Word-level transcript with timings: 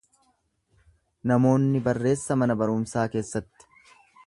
Namoonni 1.33 1.83
barreessa 1.89 2.39
mana 2.45 2.57
barumsaa 2.65 3.07
keessatti. 3.17 3.71